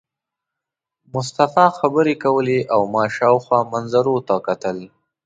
[1.13, 4.77] مصطفی خبرې کولې او ما شاوخوا منظرو ته کتل.